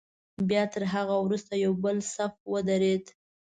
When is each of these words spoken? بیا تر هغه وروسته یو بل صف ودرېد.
بیا 0.49 0.63
تر 0.73 0.83
هغه 0.93 1.15
وروسته 1.25 1.53
یو 1.63 1.73
بل 1.83 1.97
صف 2.13 2.33
ودرېد. 2.51 3.05